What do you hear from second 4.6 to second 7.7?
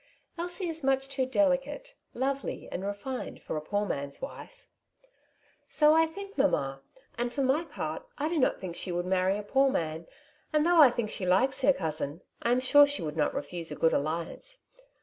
^^ So I think, mamma; and for my